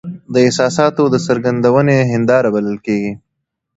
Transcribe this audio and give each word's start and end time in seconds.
د 0.33 0.35
احساساتو 0.47 1.03
د 1.13 1.15
څرګندوني 1.27 1.97
هنداره 2.11 2.49
بلل 2.55 2.77
کیږي. 2.85 3.13